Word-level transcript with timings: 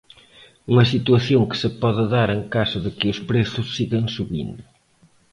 Unha 0.71 0.89
situación 0.93 1.41
que 1.49 1.57
se 1.63 1.69
pode 1.81 2.03
dar 2.15 2.29
en 2.37 2.41
caso 2.55 2.77
de 2.85 2.91
que 2.97 3.07
os 3.13 3.19
prezos 3.29 3.67
sigan 3.75 4.05
subindo. 4.15 4.63